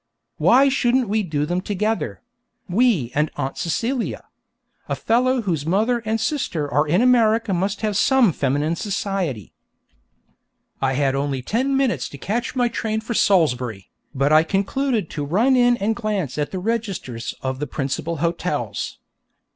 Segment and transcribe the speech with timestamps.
[0.37, 2.23] Why shouldn't we do them together
[2.67, 4.23] we and Aunt Celia?
[4.89, 9.53] A fellow whose mother and sister are in America must have some feminine society!
[10.81, 15.23] I had only ten minutes to catch my train for Salisbury, but I concluded to
[15.23, 18.97] run in and glance at the registers of the principal hotels.